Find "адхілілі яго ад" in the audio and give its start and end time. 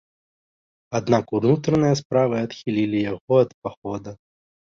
2.45-3.49